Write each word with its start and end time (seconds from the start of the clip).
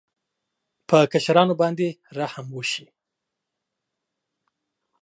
په 0.87 0.97
کشرانو 1.11 1.53
باید 1.59 1.79
رحم 2.17 2.47
وشي. 2.55 2.85